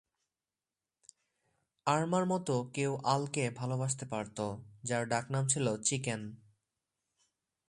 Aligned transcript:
Armour 1.87 2.25
মত 2.25 2.47
কেউ 2.73 2.91
আলকে 3.05 3.43
ভালবাসতে 3.49 4.05
পারত, 4.05 4.37
যার 4.83 5.03
ডাকনাম 5.07 5.47
ছিল 5.47 5.65
"চিকেন"। 5.77 6.21